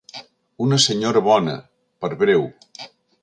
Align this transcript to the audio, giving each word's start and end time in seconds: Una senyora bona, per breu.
Una 0.67 0.79
senyora 0.85 1.21
bona, 1.27 1.55
per 2.05 2.11
breu. 2.25 2.47